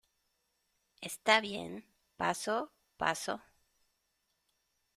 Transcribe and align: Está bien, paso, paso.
Está 1.09 1.41
bien, 1.41 1.85
paso, 2.17 2.71
paso. 2.97 3.39